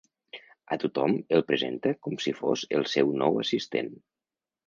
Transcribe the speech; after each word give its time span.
A 0.75 0.77
tothom 0.83 1.11
el 1.39 1.43
presenta 1.51 1.91
com 2.07 2.17
si 2.25 2.33
fos 2.39 2.63
el 2.79 2.87
seu 2.95 3.13
nou 3.23 3.39
assistent. 3.43 3.93